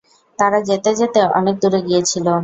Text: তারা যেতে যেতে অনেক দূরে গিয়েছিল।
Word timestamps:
তারা 0.39 0.59
যেতে 0.69 0.91
যেতে 0.99 1.19
অনেক 1.39 1.55
দূরে 1.61 1.79
গিয়েছিল। 1.87 2.27